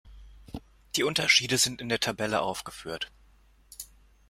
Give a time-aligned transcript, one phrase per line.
[0.95, 3.11] Die Unterschiede sind in der Tabelle aufgeführt.